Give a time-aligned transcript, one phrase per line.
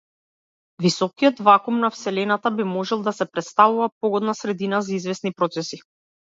[0.85, 5.81] Високиот вакуум на вселената би можел да претставува погодна средина за извесни процеси.